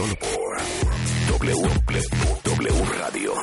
[0.00, 0.56] Por
[1.28, 1.68] W,
[2.42, 3.34] w Radio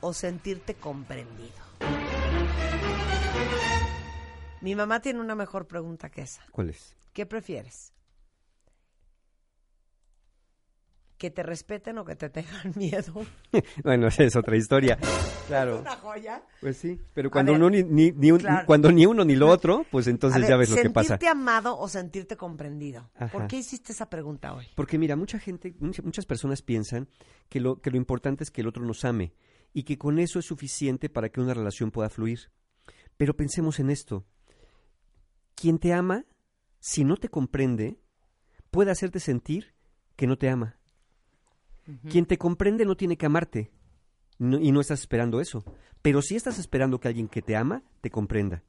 [0.00, 1.50] o sentirte comprendido?
[4.60, 6.42] Mi mamá tiene una mejor pregunta que esa.
[6.50, 6.94] ¿Cuál es?
[7.12, 7.92] ¿Qué prefieres?
[11.16, 13.12] ¿Que te respeten o que te tengan miedo?
[13.84, 14.98] bueno, esa es otra historia.
[15.48, 15.78] Claro.
[15.80, 16.42] Una joya.
[16.60, 18.66] Pues sí, pero cuando ver, uno ni, ni, ni un- claro.
[18.66, 21.08] cuando ni uno ni lo otro, pues entonces ver, ya ves lo que pasa.
[21.08, 23.10] ¿Sentirte amado o sentirte comprendido?
[23.16, 23.28] Ajá.
[23.32, 24.66] ¿Por qué hiciste esa pregunta hoy?
[24.74, 27.06] Porque mira, mucha gente, mucha- muchas personas piensan
[27.50, 29.32] que lo, que lo importante es que el otro nos ame
[29.72, 32.50] y que con eso es suficiente para que una relación pueda fluir.
[33.16, 34.24] Pero pensemos en esto.
[35.54, 36.24] Quien te ama,
[36.78, 38.00] si no te comprende,
[38.70, 39.74] puede hacerte sentir
[40.16, 40.78] que no te ama.
[42.08, 43.72] Quien te comprende no tiene que amarte
[44.38, 45.64] no- y no estás esperando eso.
[46.02, 48.62] Pero sí estás esperando que alguien que te ama te comprenda.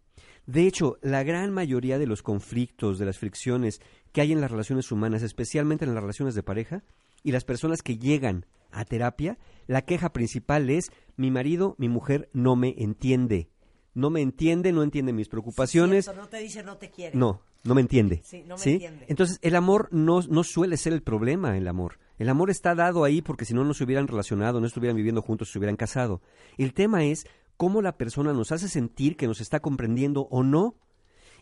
[0.45, 3.79] De hecho, la gran mayoría de los conflictos, de las fricciones
[4.11, 6.83] que hay en las relaciones humanas, especialmente en las relaciones de pareja,
[7.23, 12.30] y las personas que llegan a terapia, la queja principal es mi marido, mi mujer
[12.33, 13.50] no me entiende.
[13.94, 16.06] No me entiende, no entiende mis preocupaciones.
[16.06, 17.18] Cierto, no te dice no te quiere.
[17.18, 18.22] No, no me entiende.
[18.23, 19.06] Sí, no me entiende.
[19.09, 22.00] Entonces, el amor no, no suele ser el problema, el amor.
[22.18, 25.22] El amor está dado ahí porque si no, no se hubieran relacionado, no estuvieran viviendo
[25.22, 26.22] juntos, se hubieran casado.
[26.57, 27.25] El tema es
[27.57, 30.75] cómo la persona nos hace sentir que nos está comprendiendo o no.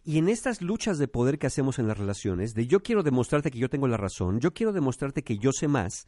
[0.04, 3.52] Y en estas luchas de poder que hacemos en las relaciones, de yo quiero demostrarte
[3.52, 6.08] que yo tengo la razón, yo quiero demostrarte que yo sé más,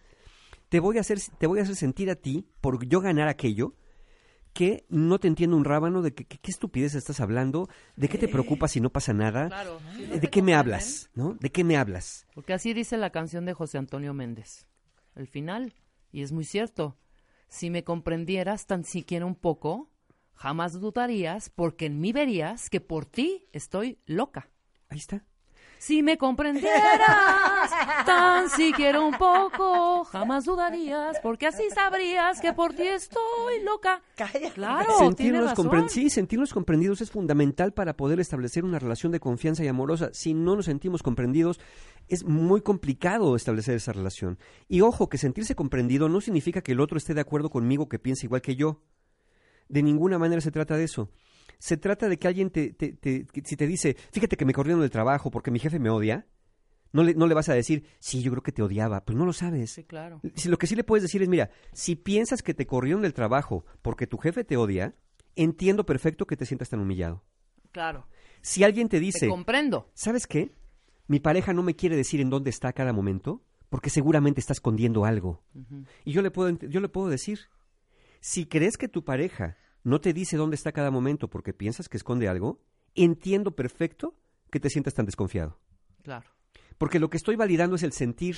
[0.72, 3.76] te voy a hacer, te voy a hacer sentir a ti, por yo ganar aquello,
[4.54, 7.68] que no te entiendo un rábano de que, que- qué estupidez estás hablando,
[7.98, 9.82] de qué te preocupa si no pasa nada, Claro.
[9.98, 11.10] ¿De qué me hablas?
[11.14, 11.34] ¿No?
[11.34, 12.26] ¿De qué me hablas?
[12.34, 14.66] Porque así dice la canción de José Antonio Méndez.
[15.14, 15.74] El final,
[16.14, 16.98] y es muy cierto,
[17.50, 19.92] si me comprendieras tan siquiera un poco,
[20.36, 24.50] jamás dudarías, porque en mí verías que por ti estoy loca.
[24.88, 25.26] Ahí está.
[25.82, 27.72] Si me comprendieras
[28.06, 34.04] tan siquiera un poco, jamás dudarías, porque así sabrías que por ti estoy loca.
[34.16, 34.52] Cállate.
[34.52, 35.90] Claro, sentirnos, razón.
[35.90, 40.12] sí, sentirnos comprendidos es fundamental para poder establecer una relación de confianza y amorosa.
[40.14, 41.60] Si no nos sentimos comprendidos,
[42.08, 44.38] es muy complicado establecer esa relación.
[44.68, 47.98] Y ojo, que sentirse comprendido no significa que el otro esté de acuerdo conmigo, que
[47.98, 48.84] piense igual que yo.
[49.68, 51.10] De ninguna manera se trata de eso.
[51.62, 54.82] Se trata de que alguien te, te- te- si te dice, fíjate que me corrieron
[54.82, 56.26] del trabajo porque mi jefe me odia,
[56.92, 59.26] no le, no le vas a decir, sí, yo creo que te odiaba, pues no
[59.28, 59.70] lo sabes.
[59.70, 60.22] Sí, claro.
[60.34, 63.14] Si lo que sí le puedes decir es, mira, si piensas que te corrieron del
[63.14, 64.96] trabajo porque tu jefe te odia,
[65.36, 67.24] entiendo perfecto que te sientas tan humillado.
[67.72, 68.08] Claro.
[68.42, 69.92] Si alguien te Te dice, comprendo.
[69.94, 70.52] ¿sabes qué?
[71.06, 74.54] Mi pareja no me quiere decir en dónde está a cada momento porque seguramente está
[74.54, 75.44] escondiendo algo.
[76.06, 77.40] Y yo le puedo yo le puedo decir,
[78.20, 81.98] si crees que tu pareja no te dice dónde está cada momento porque piensas que
[81.98, 82.60] esconde algo,
[82.96, 84.16] entiendo perfecto
[84.50, 85.60] que te sientas tan desconfiado.
[86.04, 86.30] Claro.
[86.78, 88.38] Porque lo que estoy validando es el sentir,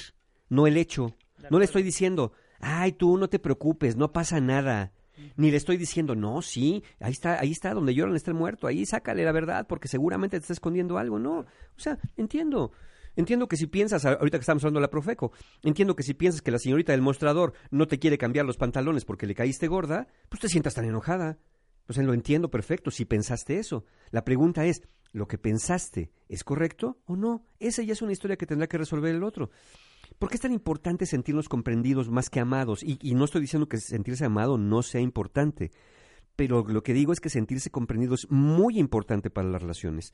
[0.50, 1.16] no el hecho.
[1.50, 4.94] No le estoy diciendo, ay, tú no te preocupes, no pasa nada.
[5.36, 8.68] Ni le estoy diciendo, no, sí, ahí está, ahí está, donde lloran está el muerto,
[8.68, 11.20] ahí sácale la verdad, porque seguramente te está escondiendo algo.
[11.20, 11.46] No, o
[11.78, 12.72] sea, entiendo.
[13.16, 15.32] Entiendo que si piensas, ahorita que estamos hablando de la Profeco,
[15.62, 19.06] entiendo que si piensas que la señorita del mostrador no te quiere cambiar los pantalones
[19.06, 21.38] porque le caíste gorda, pues te sientas tan enojada.
[21.86, 23.86] Pues lo entiendo perfecto si pensaste eso.
[24.10, 24.82] La pregunta es,
[25.12, 27.46] ¿lo que pensaste es correcto o no?
[27.60, 29.52] Esa ya es una historia que tendrá que resolver el otro.
[30.18, 32.84] ¿Por qué es tan importante sentirnos comprendidos más que amados?
[32.84, 35.72] Y, y no estoy diciendo que sentirse amado no sea importante,
[36.36, 40.14] pero lo que digo es que sentirse comprendido es muy importante para las relaciones.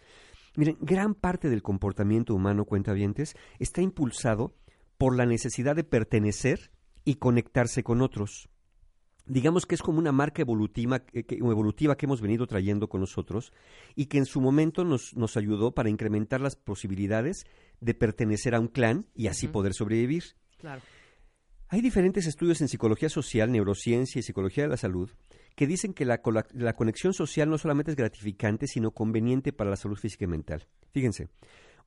[0.56, 4.56] Miren, gran parte del comportamiento humano, cuentavientes, está impulsado
[4.98, 6.72] por la necesidad de pertenecer
[7.06, 8.50] y conectarse con otros
[9.30, 13.00] digamos que es como una marca evolutiva, eh, que, evolutiva que hemos venido trayendo con
[13.00, 13.54] nosotros
[13.96, 17.46] y que en su momento nos, nos ayudó para incrementar las posibilidades
[17.80, 20.24] de pertenecer a un clan y así poder sobrevivir.
[20.58, 20.82] Claro.
[21.70, 25.12] Hay diferentes estudios en psicología social, neurociencia y psicología de la salud
[25.60, 29.98] que dicen que la, conexión social no solamente es gratificante, sino conveniente para la salud
[29.98, 30.66] física y mental.
[30.94, 31.28] Fíjense,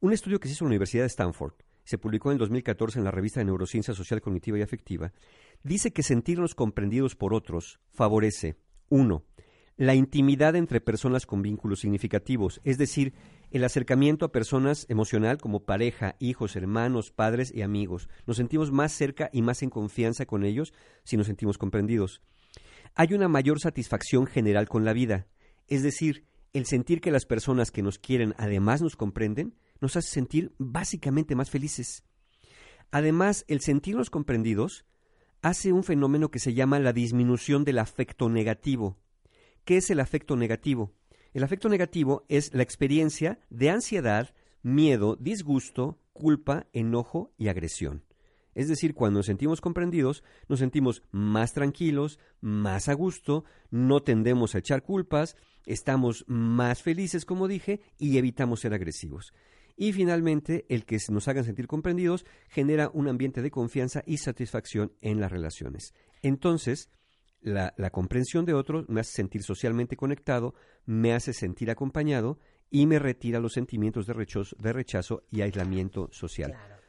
[0.00, 2.98] un estudio que se hizo en la Universidad de Stanford, se publicó en el 2014
[2.98, 5.14] en la revista de Neurociencia Social, Cognitiva y Afectiva,
[5.62, 8.56] dice que sentirnos comprendidos por otros favorece,
[8.90, 9.24] uno,
[9.78, 13.14] la intimidad entre personas con vínculos significativos, es decir,
[13.52, 18.10] el acercamiento a personas emocional como pareja, hijos, hermanos, padres y amigos.
[18.26, 20.74] Nos sentimos más cerca y más en confianza con ellos
[21.04, 22.20] si nos sentimos comprendidos.
[22.94, 25.26] Hay una mayor satisfacción general con la vida,
[25.66, 30.10] es decir, el sentir que las personas que nos quieren además nos comprenden, nos hace
[30.10, 32.04] sentir básicamente más felices.
[32.90, 34.84] Además, el sentirnos comprendidos
[35.40, 38.98] hace un fenómeno que se llama la disminución del afecto negativo.
[39.64, 40.92] ¿Qué es el afecto negativo?
[41.32, 48.04] El afecto negativo es la experiencia de ansiedad, miedo, disgusto, culpa, enojo y agresión.
[48.54, 54.54] Es decir, cuando nos sentimos comprendidos, nos sentimos más tranquilos, más a gusto, no tendemos
[54.54, 59.32] a echar culpas, estamos más felices, como dije, y evitamos ser agresivos.
[59.76, 64.92] Y finalmente, el que nos hagan sentir comprendidos genera un ambiente de confianza y satisfacción
[65.00, 65.94] en las relaciones.
[66.22, 66.90] Entonces,
[67.40, 70.54] la, comprensión de otros me hace sentir socialmente conectado,
[70.84, 72.38] me hace sentir acompañado
[72.70, 76.52] y me retira los sentimientos de rechazo, de rechazo y aislamiento social.
[76.52, 76.81] Claro.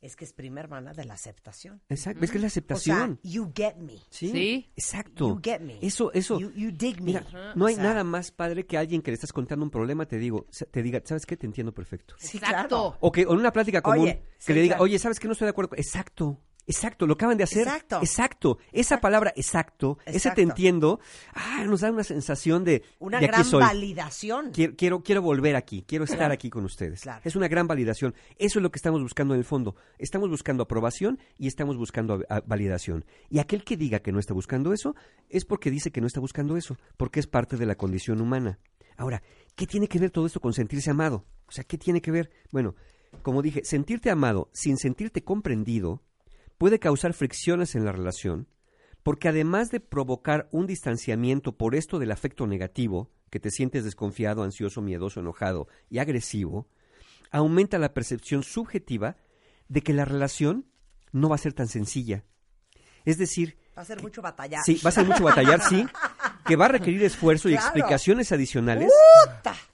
[0.00, 1.82] Es que es prima hermana de la aceptación.
[1.90, 3.20] Exacto, es que es la O sea, aceptación.
[3.22, 3.98] you get me.
[4.08, 4.72] sí, Sí.
[4.74, 5.28] exacto.
[5.28, 5.78] You get me.
[5.82, 6.40] Eso, eso.
[6.40, 7.12] You, you dig me.
[7.12, 9.70] Mira, no hay O sea, nada más padre que alguien que le estás contando un
[9.70, 11.36] problema te digo, te diga, ¿sabes qué?
[11.36, 12.14] Te entiendo perfecto.
[12.18, 12.68] Sí, Exacto.
[12.68, 12.96] claro.
[13.00, 14.84] O que en una plática común Oye, que sí, le diga, claro.
[14.84, 15.26] oye, ¿sabes qué?
[15.28, 15.68] No estoy de acuerdo.
[15.70, 15.78] con-".
[15.78, 17.62] Exacto, exacto, lo acaban de hacer.
[17.66, 17.98] Exacto.
[18.02, 18.58] Exacto.
[18.72, 21.00] Esa palabra exacto, ese te entiendo,
[21.34, 23.62] ah, nos da una sensación de, Una de aquí gran soy.
[23.62, 24.50] validación.
[24.52, 27.02] Quiero, quiero, quiero volver aquí, quiero estar aquí con ustedes.
[27.02, 27.20] Claro.
[27.24, 28.14] Es una gran validación.
[28.38, 29.74] Eso es lo que estamos buscando en el fondo.
[29.98, 33.04] Estamos buscando aprobación y estamos buscando a- a- validación.
[33.28, 34.94] Y aquel que diga que no está buscando eso
[35.28, 38.58] es porque dice que no está buscando eso, porque es parte de la condición humana.
[38.96, 39.22] Ahora,
[39.56, 41.24] ¿qué tiene que ver todo esto con sentirse amado?
[41.46, 42.30] O sea, ¿qué tiene que ver?
[42.52, 42.74] Bueno,
[43.22, 46.02] como dije, sentirte amado sin sentirte comprendido
[46.60, 48.46] puede causar fricciones en la relación,
[49.02, 54.42] porque además de provocar un distanciamiento por esto del afecto negativo, que te sientes desconfiado,
[54.42, 56.68] ansioso, miedoso, enojado y agresivo,
[57.30, 59.16] aumenta la percepción subjetiva
[59.68, 60.66] de que la relación
[61.12, 62.24] no va a ser tan sencilla.
[63.06, 64.62] Es decir, Va a ser mucho batallar.
[64.62, 65.86] sí, va a ser mucho batallar, sí,
[66.44, 67.68] que va a requerir esfuerzo y Claro.
[67.68, 68.90] explicaciones adicionales.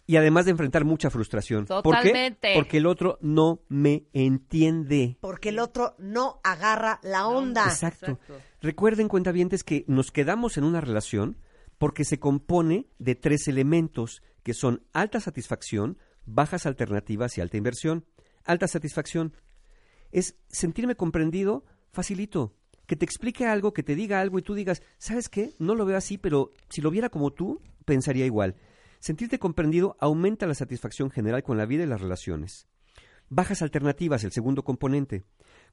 [0.07, 1.67] Y además de enfrentar mucha frustración.
[1.67, 1.83] ¿Por qué?
[1.83, 2.55] Totalmente.
[2.55, 5.19] Porque el otro no me entiende.
[5.21, 7.65] Porque el otro no agarra la onda.
[7.65, 8.13] Exacto.
[8.13, 8.35] Exacto.
[8.61, 11.37] Recuerden, cuentavientes, que nos quedamos en una relación
[11.79, 18.07] porque se compone de tres elementos que son alta satisfacción, bajas alternativas y alta inversión.
[18.45, 19.35] Alta satisfacción
[20.13, 22.55] es sentirme comprendido facilito.
[22.87, 25.55] Que te explique algo, que te diga algo y tú digas, ¿sabes qué?
[25.59, 28.55] No lo veo así, pero si lo viera como tú, pensaría igual.
[29.07, 32.67] Sentirte comprendido aumenta la satisfacción general con la vida y las relaciones.
[33.29, 35.23] Bajas alternativas, el segundo componente.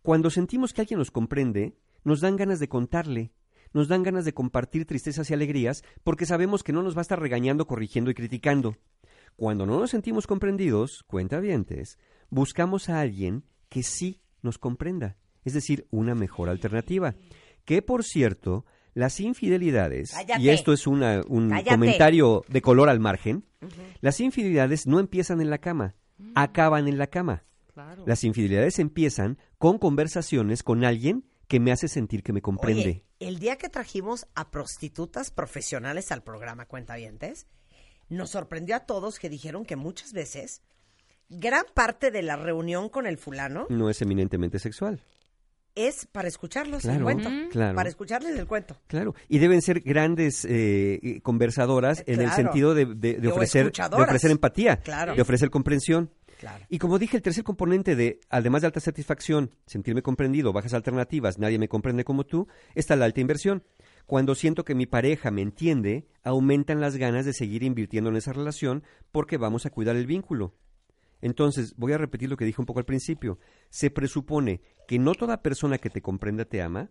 [0.03, 3.33] Cuando sentimos que alguien nos comprende, nos dan ganas de contarle,
[3.73, 7.01] nos dan ganas de compartir tristezas y alegrías, porque sabemos que no nos va a
[7.01, 8.77] estar regañando, corrigiendo y criticando.
[9.35, 11.97] Cuando no nos sentimos comprendidos, cuentavientes,
[12.29, 17.15] buscamos a alguien que sí nos comprenda, es decir, una mejor alternativa.
[17.65, 18.63] Que, por cierto,
[18.93, 20.41] las infidelidades, Cállate.
[20.41, 21.69] y esto es una- un Cállate.
[21.71, 23.43] comentario de color al margen,
[24.01, 25.95] las infidelidades no empiezan en la cama,
[26.35, 27.43] acaban en la cama.
[27.73, 28.03] Claro.
[28.05, 32.81] Las infidelidades empiezan con conversaciones con alguien que me hace sentir que me comprende.
[32.81, 37.47] Oye, el día que trajimos a prostitutas profesionales al programa Cuentavientes,
[38.09, 40.61] nos sorprendió a todos que dijeron que muchas veces
[41.29, 45.01] gran parte de la reunión con el fulano No es eminentemente sexual.
[45.75, 47.29] Es para escucharlos el cuento.
[47.51, 47.75] claro.
[47.75, 48.77] Para escucharles el cuento.
[48.87, 53.31] Claro, y deben ser grandes eh, eh, conversadoras en el sentido de, de- de O
[53.31, 55.15] ofrecer, de ofrecer empatía, Claro.
[55.15, 56.11] de ofrecer comprensión.
[56.39, 56.65] Claro.
[56.69, 61.39] Y como dije, el tercer componente de, además de alta satisfacción, sentirme comprendido, bajas alternativas,
[61.39, 63.63] nadie me comprende como tú, está la alta inversión.
[64.05, 68.33] Cuando siento que mi pareja me entiende, aumentan las ganas de seguir invirtiendo en esa
[68.33, 70.53] relación porque vamos a cuidar el vínculo.
[71.23, 73.39] Entonces, voy a repetir lo que dije un poco al principio.
[73.69, 76.89] Se presupone que no toda persona que te comprenda te ama,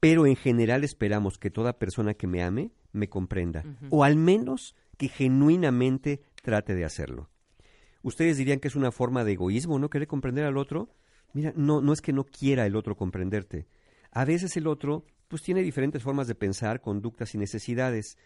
[0.00, 4.74] pero en general esperamos que toda persona que me ame me comprenda, o al menos
[4.96, 7.30] que genuinamente trate de hacerlo.
[8.02, 9.90] Ustedes dirían que es una forma de egoísmo, ¿no?
[9.90, 10.88] Querer comprender al otro.
[11.32, 13.68] Mira, no, no es que no quiera el otro comprenderte.
[14.10, 18.16] A veces el otro, pues tiene diferentes formas de pensar, conductas y necesidades.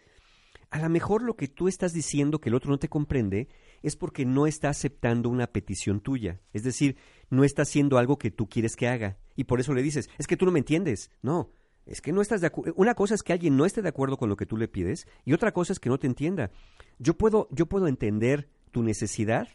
[0.71, 3.49] A lo mejor lo que tú estás diciendo que el otro no te comprende
[3.83, 6.41] es porque no está aceptando una petición tuya.
[6.53, 6.97] Es decir,
[7.29, 9.17] no está haciendo algo que tú quieres que haga.
[9.35, 11.11] Y por eso le dices, es que tú no me entiendes.
[11.21, 11.51] No,
[11.85, 12.73] es que no estás de acuerdo.
[12.77, 15.05] Una cosa es que alguien no esté de acuerdo con lo que tú le pides
[15.25, 16.49] y otra cosa es que no te entienda.
[16.97, 19.47] Yo puedo, yo puedo entender tu necesidad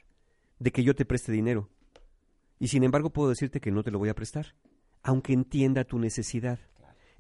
[0.59, 1.69] de que yo te preste dinero.
[2.61, 4.55] Y sin embargo puedo decirte que no te lo voy a prestar,
[5.03, 6.59] aunque entienda tu necesidad.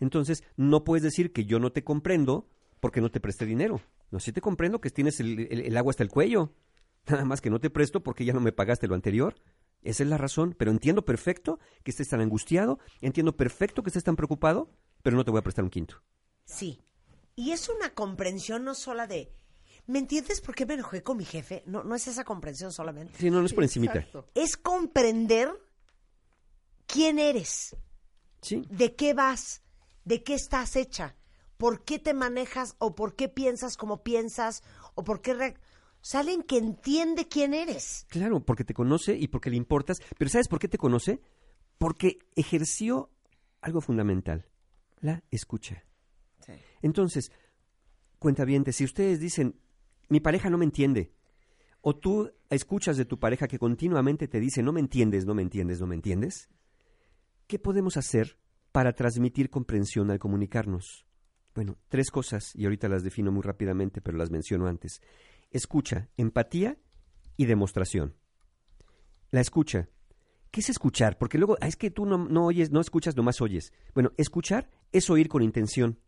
[0.00, 2.48] Entonces, no puedes decir que yo no te comprendo
[2.80, 3.80] porque no te presté dinero.
[4.10, 6.52] No, sí te comprendo que tienes el, el- el agua hasta el cuello.
[7.08, 9.34] Nada más que no te presto porque ya no me pagaste lo anterior.
[9.82, 10.54] Esa es la razón.
[10.58, 14.70] Pero entiendo perfecto que estés tan angustiado, entiendo perfecto que estés tan preocupado,
[15.02, 16.02] pero no te voy a prestar un quinto.
[16.44, 16.82] Sí.
[17.36, 19.32] Y es una comprensión no sola de,
[19.86, 21.62] ¿me entiendes por qué me enojé con mi jefe?
[21.66, 23.16] No, no es esa comprensión solamente.
[23.18, 24.04] Sí, no, no es por encimita.
[24.34, 25.50] Es comprender
[26.86, 27.76] quién eres,
[28.42, 28.64] Sí.
[28.70, 29.62] de qué vas,
[30.04, 31.16] de qué estás hecha,
[31.56, 34.62] por qué te manejas o por qué piensas como piensas
[34.94, 35.34] o por qué...
[35.34, 35.56] re-
[36.14, 38.06] Alguien que entiende quién eres.
[38.08, 39.98] Claro, porque te conoce y porque le importas.
[40.16, 41.20] Pero ¿sabes por qué te conoce?
[41.76, 43.10] Porque ejerció
[43.60, 44.46] algo fundamental,
[45.00, 45.84] la escucha.
[46.80, 47.30] Entonces,
[48.18, 49.60] cuenta bien, si ustedes dicen,
[50.08, 51.12] mi pareja no me entiende,
[51.80, 55.42] o tú escuchas de tu pareja que continuamente te dice, no me entiendes, no me
[55.42, 56.48] entiendes, no me entiendes,
[57.46, 58.38] ¿qué podemos hacer
[58.72, 61.06] para transmitir comprensión al comunicarnos?
[61.54, 65.00] Bueno, tres cosas, y ahorita las defino muy rápidamente, pero las menciono antes.
[65.50, 66.78] Escucha, empatía
[67.36, 68.14] y demostración.
[69.30, 69.88] La escucha.
[70.50, 71.18] ¿Qué es escuchar?
[71.18, 73.72] Porque luego, ah, es que tú no, no oyes, no escuchas, nomás oyes.
[73.94, 75.98] Bueno, escuchar es oír con intención.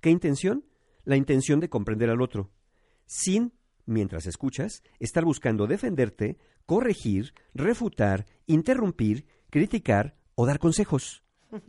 [0.00, 0.64] ¿Qué intención?
[1.04, 2.50] La intención de comprender al otro.
[3.06, 3.54] Sin,
[3.86, 11.22] mientras escuchas, estar buscando defenderte, corregir, refutar, interrumpir, criticar o dar consejos.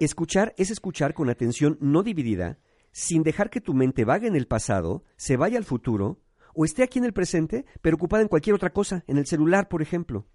[0.00, 2.58] Escuchar es escuchar con atención no dividida,
[2.90, 6.20] sin dejar que tu mente vague en el pasado, se vaya al futuro,
[6.54, 9.68] o esté aquí en el presente, pero ocupada en cualquier otra cosa, en el celular,
[9.68, 10.26] por ejemplo.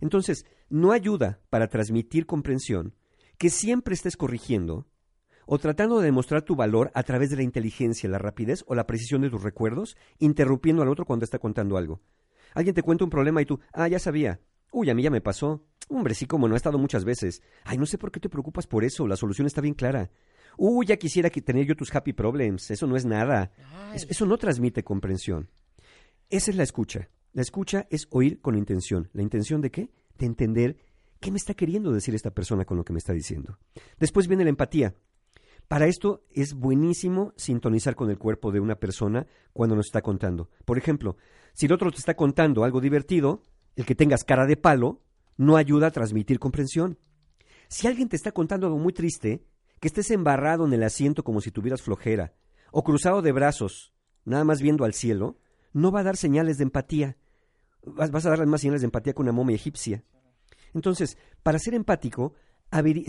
[0.00, 2.94] Entonces, no ayuda para transmitir comprensión
[3.38, 4.86] que siempre estés corrigiendo
[5.46, 8.86] o tratando de demostrar tu valor a través de la inteligencia, la rapidez o la
[8.86, 12.00] precisión de tus recuerdos, interrumpiendo al otro cuando está contando algo.
[12.54, 14.40] Alguien te cuenta un problema y tú, ah, ya sabía.
[14.70, 15.64] Uy, a mí ya me pasó.
[15.88, 17.42] Hombre, sí, como no, ha estado muchas veces.
[17.64, 20.10] Ay, no sé por qué te preocupas por eso, la solución está bien clara.
[20.56, 23.52] Uy, ya quisiera que tener yo tus happy problems, eso no es nada.
[23.94, 25.48] Es- eso no transmite comprensión.
[26.30, 27.08] Esa es la escucha.
[27.32, 29.08] La escucha es oír con intención.
[29.12, 29.90] ¿La intención de qué?
[30.18, 30.76] De entender
[31.20, 33.58] qué me está queriendo decir esta persona con lo que me está diciendo.
[33.98, 34.94] Después viene la empatía.
[35.68, 40.50] Para esto es buenísimo sintonizar con el cuerpo de una persona cuando nos está contando.
[40.66, 41.16] Por ejemplo,
[41.54, 43.42] si el otro te está contando algo divertido,
[43.76, 45.00] el que tengas cara de palo
[45.38, 46.98] no ayuda a transmitir comprensión.
[47.68, 49.46] Si alguien te está contando algo muy triste,
[49.82, 52.36] que estés embarrado en el asiento como si tuvieras flojera,
[52.70, 53.92] o cruzado de brazos,
[54.24, 55.40] nada más viendo al cielo,
[55.72, 57.16] no va a dar señales de empatía.
[57.84, 60.04] Vas, vas a darle más señales de empatía que una momia egipcia.
[60.72, 62.34] Entonces, para ser empático,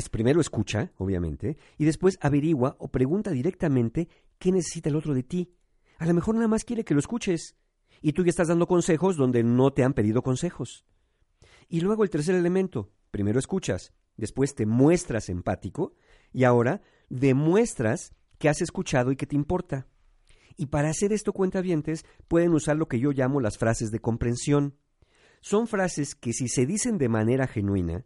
[0.09, 5.53] primero escucha, obviamente, y después averigua o pregunta directamente qué necesita el otro de ti.
[5.99, 7.55] A lo mejor nada más quiere que lo escuches,
[8.01, 10.87] y tú ya estás dando consejos donde no te han pedido consejos.
[11.69, 15.93] Y luego el tercer elemento, primero escuchas, después te muestras empático,
[16.33, 19.87] y ahora demuestras que has escuchado y que te importa.
[20.57, 24.75] Y para hacer esto, cuentavientes, pueden usar lo que yo llamo las frases de comprensión.
[25.41, 28.05] Son frases que si se dicen de manera genuina,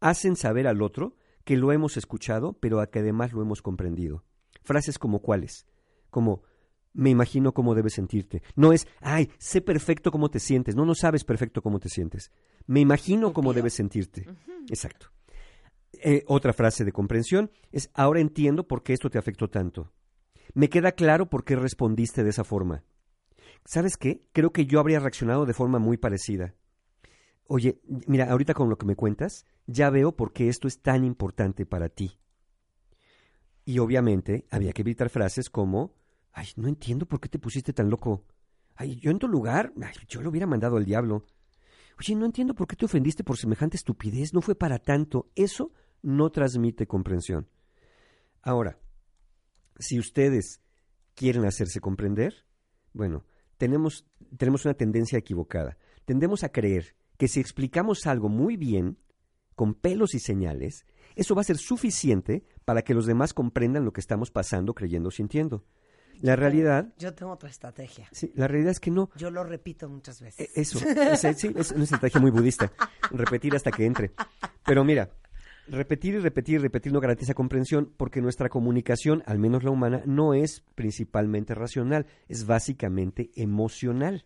[0.00, 4.24] hacen saber al otro que lo hemos escuchado, pero a que además lo hemos comprendido.
[4.62, 5.66] Frases como cuáles,
[6.10, 6.42] como
[6.92, 8.42] me imagino cómo debes sentirte.
[8.56, 10.74] No es, ay, sé perfecto cómo te sientes.
[10.74, 12.30] No, no sabes perfecto cómo te sientes.
[12.66, 14.26] Me imagino cómo debes sentirte.
[14.68, 15.10] Exacto.
[15.92, 19.92] Eh, otra frase de comprensión es, ahora entiendo por qué esto te afectó tanto.
[20.54, 22.84] Me queda claro por qué respondiste de esa forma.
[23.64, 24.26] ¿Sabes qué?
[24.32, 26.54] Creo que yo habría reaccionado de forma muy parecida.
[27.46, 31.04] Oye, mira, ahorita con lo que me cuentas, ya veo por qué esto es tan
[31.04, 32.18] importante para ti.
[33.64, 35.94] Y obviamente había que evitar frases como,
[36.32, 38.24] ay, no entiendo por qué te pusiste tan loco.
[38.74, 39.72] Ay, yo en tu lugar,
[40.08, 41.24] yo lo hubiera mandado al diablo.
[41.98, 45.30] Oye, no entiendo por qué te ofendiste por semejante estupidez, no fue para tanto.
[45.34, 47.48] Eso no transmite comprensión.
[48.42, 48.78] Ahora,
[49.78, 50.60] si ustedes
[51.14, 52.46] quieren hacerse comprender,
[52.92, 53.24] bueno,
[53.56, 55.76] tenemos, tenemos una tendencia equivocada.
[56.04, 58.98] Tendemos a creer que si explicamos algo muy bien,
[59.56, 60.86] con pelos y señales,
[61.16, 65.10] eso va a ser suficiente para que los demás comprendan lo que estamos pasando, creyendo,
[65.10, 65.64] sintiendo.
[66.20, 68.08] La realidad, Yo tengo otra estrategia.
[68.12, 69.10] sí, la realidad es que no.
[69.16, 70.50] Yo lo repito muchas E- veces.
[70.56, 72.72] Eso, ese- sí, es una estrategia muy budista.
[73.10, 74.10] Repetir hasta que entre.
[74.66, 75.10] Pero mira,
[75.68, 80.02] repetir y repetir y repetir no garantiza comprensión porque nuestra comunicación, al menos la humana,
[80.06, 84.24] no es principalmente racional, es básicamente emocional.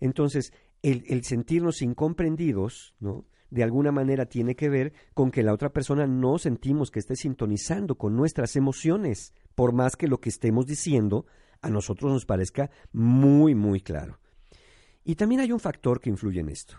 [0.00, 3.24] Entonces, el, el sentirnos incomprendidos, ¿no?
[3.48, 7.14] de alguna manera tiene que ver con que la otra persona no sentimos que esté
[7.14, 11.26] sintonizando con nuestras emociones, por más que lo que estemos diciendo
[11.62, 14.20] a nosotros nos parezca muy, muy claro.
[15.02, 16.76] Y también hay un factor que influye en esto.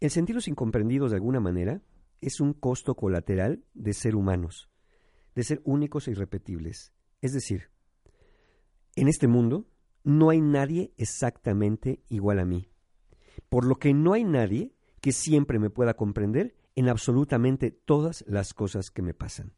[0.00, 1.80] El sentirlos incomprendidos de alguna manera
[2.20, 4.68] es un costo colateral de ser humanos,
[5.34, 6.92] de ser únicos e irrepetibles.
[7.22, 7.70] Es decir,
[8.96, 9.66] en este mundo
[10.02, 12.68] no hay nadie exactamente igual a mí,
[13.48, 18.52] por lo que no hay nadie que siempre me pueda comprender en absolutamente todas las
[18.52, 19.54] cosas que me pasan.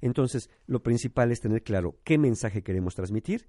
[0.00, 3.48] Entonces, lo principal es tener claro qué mensaje queremos transmitir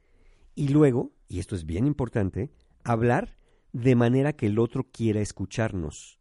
[0.56, 2.52] y luego, y esto es bien importante,
[2.84, 3.38] hablar
[3.74, 6.20] de manera que el otro quiera escucharnos.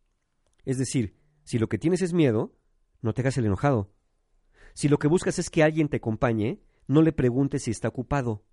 [0.64, 2.54] Es decir, si lo que tienes es miedo,
[3.00, 3.92] no te hagas el enojado.
[4.74, 8.44] Si lo que buscas es que alguien te acompañe, no le preguntes si está ocupado.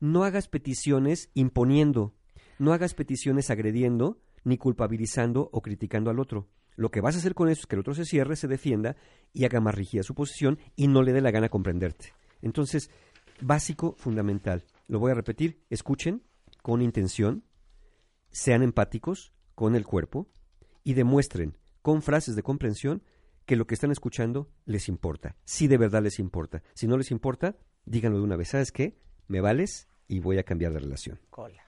[0.00, 2.14] No hagas peticiones imponiendo,
[2.58, 6.48] no hagas peticiones agrediendo, ni culpabilizando o criticando al otro.
[6.76, 8.96] Lo que vas a hacer con eso es que el otro se cierre, se defienda
[9.32, 12.12] y haga más rígida su posición y no le dé la gana comprenderte.
[12.42, 12.90] Entonces,
[13.40, 14.64] básico, fundamental.
[14.86, 16.22] Lo voy a repetir, escuchen
[16.62, 17.44] con intención,
[18.30, 20.28] sean empáticos con el cuerpo
[20.84, 23.02] y demuestren con frases de comprensión
[23.46, 25.36] que lo que están escuchando les importa.
[25.44, 26.62] Si de verdad les importa.
[26.74, 28.48] Si no les importa, díganlo de una vez.
[28.48, 28.98] ¿Sabes qué?
[29.28, 31.20] Me vales y voy a cambiar de relación.
[31.30, 31.64] Cola.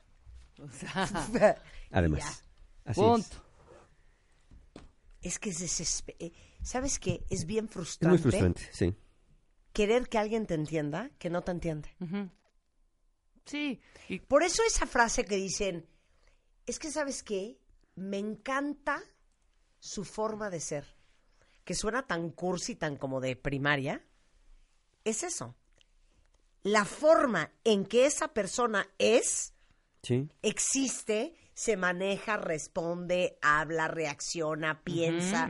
[0.61, 0.69] O
[1.33, 1.57] sea,
[1.91, 2.45] Además.
[2.85, 3.27] Así punto.
[3.29, 3.48] Es,
[5.23, 6.33] es que es desesper- eh,
[6.63, 7.25] ¿Sabes qué?
[7.31, 7.67] Es bien.
[7.67, 8.11] Es frustrante.
[8.11, 8.95] muy frustrante, sí.
[9.73, 11.89] Querer que alguien te entienda que no te entiende.
[13.45, 15.87] Sí, y Por eso esa frase que dicen,
[16.67, 17.59] es que sabes qué,
[17.95, 19.03] me encanta
[19.79, 20.85] su forma de ser,
[21.65, 24.05] que suena tan cursi, tan como de primaria,
[25.05, 25.55] es eso.
[26.63, 29.55] La forma en que esa persona es,
[30.03, 30.29] Sí.
[30.43, 35.49] existe, se maneja, responde, habla, reacciona, piensa,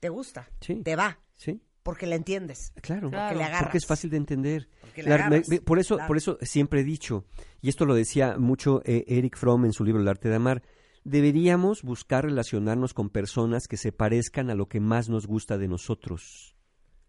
[0.00, 0.82] te gusta, Sí.
[0.82, 1.62] te va, Sí.
[1.84, 2.72] porque la entiendes.
[2.82, 3.38] Claro, Claro.
[3.38, 3.62] le agarras.
[3.62, 4.68] porque es fácil de entender.
[4.80, 6.08] Porque le La- me- agarras, me- por eso, claro.
[6.08, 7.26] por eso siempre he dicho,
[7.60, 10.64] y esto lo decía mucho eh, Eric Fromm en su libro El arte de amar,
[11.04, 15.68] deberíamos buscar relacionarnos con personas que se parezcan a lo que más nos gusta de
[15.68, 16.56] nosotros,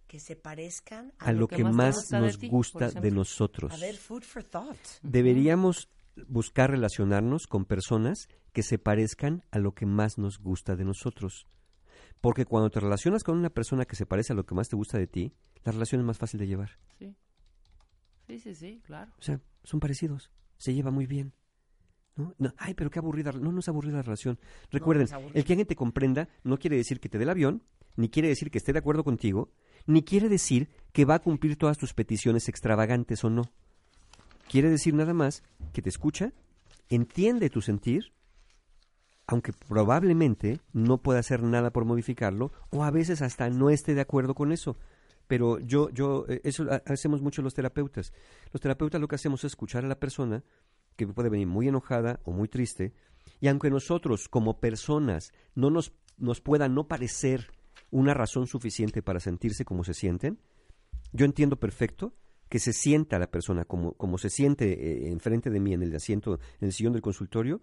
[0.06, 2.92] Que se parezcan a, a lo que más te más gusta de nos ti, gusta
[2.92, 3.74] de nosotros.
[3.74, 4.78] A ver, food for thought.
[5.02, 5.90] Deberíamos
[6.28, 11.48] buscar relacionarnos con personas que se parezcan a lo que más nos gusta de nosotros.
[12.20, 14.76] Porque cuando te relacionas con una persona que se parece a lo que más te
[14.76, 16.80] gusta de ti, la relación es más fácil de llevar.
[17.00, 17.16] sí.
[18.28, 19.12] Sí, sí, sí, claro.
[19.20, 21.34] O sea, son parecidos, se lleva muy bien.
[22.16, 22.34] ¿no?
[22.38, 23.34] No, ay, pero qué aburrida.
[23.34, 24.40] No, no es aburrida la relación.
[24.70, 27.64] Recuerden, el que alguien te comprenda no quiere decir que te dé el avión,
[27.98, 29.52] ni quiere decir que esté de acuerdo contigo,
[29.86, 33.52] ni quiere decir que va a cumplir todas tus peticiones extravagantes o no.
[34.52, 36.34] Quiere decir nada más que te escucha,
[36.90, 38.12] entiende tu sentir,
[39.26, 44.02] aunque probablemente no pueda hacer nada por modificarlo, o a veces hasta no esté de
[44.02, 44.76] acuerdo con eso.
[45.28, 48.12] Pero yo, yo, eh, eso ha- hacemos mucho los terapeutas.
[48.52, 50.44] Los terapeutas lo que hacemos es escuchar a la persona,
[50.98, 52.94] que puede venir muy enojada o muy triste,
[53.40, 57.52] y aunque nosotros como personas no nos, nos pueda no parecer
[57.90, 60.40] una razón suficiente para sentirse como se sienten,
[61.14, 62.14] yo entiendo perfecto
[62.52, 65.96] que se sienta la persona como, como se siente eh, enfrente de mí en el
[65.96, 67.62] asiento, en el sillón del consultorio,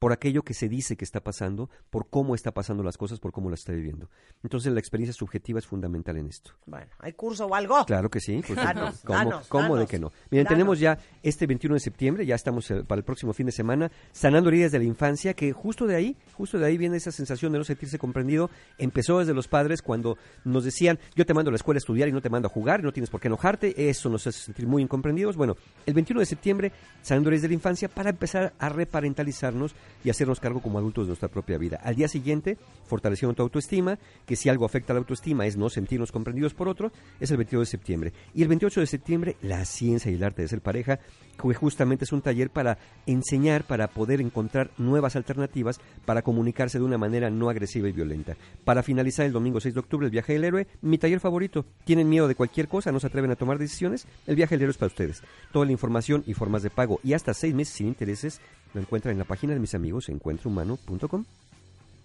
[0.00, 3.32] por aquello que se dice que está pasando, por cómo está pasando las cosas, por
[3.32, 4.08] cómo las está viviendo.
[4.42, 6.52] Entonces la experiencia subjetiva es fundamental en esto.
[6.64, 7.84] Bueno, ¿hay curso o algo?
[7.84, 8.42] Claro que sí.
[8.50, 10.12] Pues, Danos, ¿Cómo, danos, cómo de danos, que no?
[10.30, 13.52] Miren, tenemos ya este 21 de septiembre, ya estamos eh, para el próximo fin de
[13.52, 17.12] semana, sanando heridas de la infancia, que justo de ahí, justo de ahí viene esa
[17.12, 18.50] sensación de no sentirse comprendido.
[18.78, 22.08] Empezó desde los padres cuando nos decían, yo te mando a la escuela a estudiar
[22.08, 24.40] y no te mando a jugar, y no tienes por qué enojarte, eso nos hace
[24.40, 25.36] sentir muy incomprendidos.
[25.36, 30.10] Bueno, el 21 de septiembre, sanando heridas de la infancia, para empezar a reparentalizarnos y
[30.10, 31.80] hacernos cargo como adultos de nuestra propia vida.
[31.82, 35.68] Al día siguiente, fortaleciendo tu autoestima, que si algo afecta a la autoestima es no
[35.68, 38.12] sentirnos comprendidos por otro, es el 22 de septiembre.
[38.34, 41.00] Y el 28 de septiembre, la ciencia y el arte de ser pareja,
[41.40, 46.84] que justamente es un taller para enseñar, para poder encontrar nuevas alternativas para comunicarse de
[46.84, 48.36] una manera no agresiva y violenta.
[48.64, 51.64] Para finalizar el domingo 6 de octubre, el viaje del héroe, mi taller favorito.
[51.84, 52.92] ¿Tienen miedo de cualquier cosa?
[52.92, 54.06] ¿No se atreven a tomar decisiones?
[54.26, 55.22] El viaje del héroe es para ustedes.
[55.52, 58.40] Toda la información y formas de pago y hasta seis meses sin intereses
[58.74, 61.24] lo encuentran en la página de mis amigos encuentrohumano.com.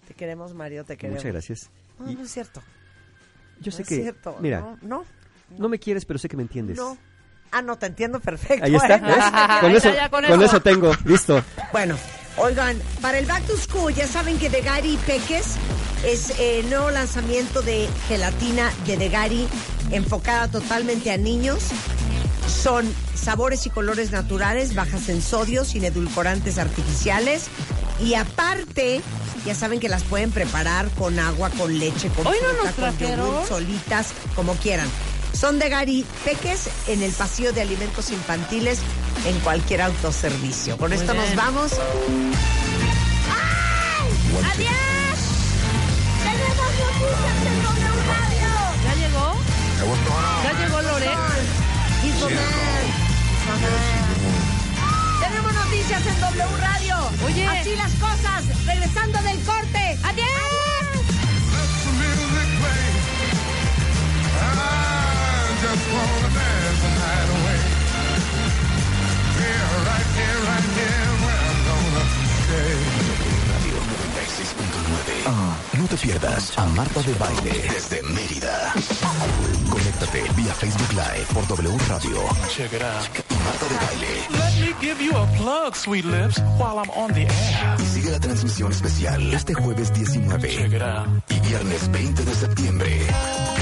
[0.08, 1.18] Te queremos, Mario, te queremos.
[1.22, 1.70] Muchas gracias.
[1.98, 2.62] No, Y no es cierto.
[3.60, 4.36] yo no sé es que, cierto.
[4.40, 5.04] mira, No, no,
[5.58, 6.76] no me quieres, pero sé que me entiendes.
[6.76, 6.96] no.
[7.52, 8.64] Ah, no, te entiendo perfecto.
[8.66, 9.02] Ahí está, ¿eh?
[9.02, 9.16] ¿ves?
[9.60, 10.44] Con, eso, con con eso.
[10.44, 11.42] eso tengo, listo.
[11.72, 11.96] Bueno,
[12.38, 15.54] oigan, para el Back to School ya saben que Degari Peques
[16.04, 19.46] es eh, el nuevo lanzamiento de gelatina de Degari
[19.92, 21.70] enfocada totalmente a niños.
[22.66, 27.44] Son sabores y colores naturales, bajas en sodio, sin edulcorantes artificiales.
[28.00, 29.00] Y aparte,
[29.44, 32.96] ya saben que las pueden preparar con agua, con leche, con Hoy no fruta, nos
[32.96, 34.88] con yogur, solitas, como quieran.
[35.32, 38.80] Son de Gary Peques en el pasillo de alimentos infantiles
[39.26, 40.76] en cualquier autoservicio.
[40.76, 41.70] Con esto nos vamos.
[44.44, 44.72] ¡Adiós!
[46.24, 48.48] ¡Tenemos noticias en W Radio!
[48.82, 49.36] ¿Ya llegó?
[50.42, 51.55] ¿Ya llegó Lore?
[55.20, 56.96] Tenemos noticias en W Radio.
[57.26, 57.46] Oye.
[57.46, 58.64] Así las cosas.
[58.64, 59.98] Regresando del corte.
[60.02, 60.55] ¡Adiós!
[75.96, 78.72] Te pierdas a Marta de Baile desde Mérida.
[79.70, 82.18] Conéctate vía Facebook Live por W Radio.
[82.54, 83.08] Check it out.
[83.44, 84.26] Marta de Baile.
[84.30, 87.76] Let me give you a plug, sweet lips, while I'm on the air.
[87.78, 91.08] Y sigue la transmisión especial este jueves Check 19 it out.
[91.30, 93.06] y viernes 20 de septiembre.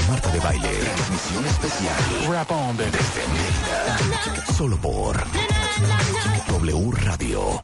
[0.09, 0.69] Marta de Baile.
[0.95, 2.91] Transmisión especial Rap on, baby.
[2.91, 4.53] desde Mérida.
[4.57, 5.23] Solo por
[6.47, 7.63] W Radio.